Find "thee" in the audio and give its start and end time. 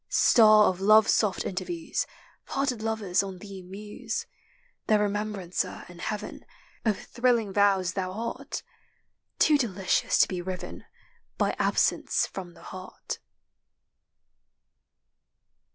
3.37-3.61